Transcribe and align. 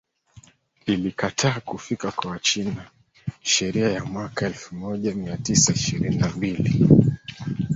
ilikataa 0.85 1.59
kufika 1.59 2.11
kwa 2.11 2.31
Wachina 2.31 2.91
sheria 3.41 3.89
ya 3.89 4.05
mwaka 4.05 4.45
elfumoja 4.45 5.15
miatisa 5.15 5.73
ishirini 5.73 6.15
na 6.15 6.27
mbili 6.29 6.89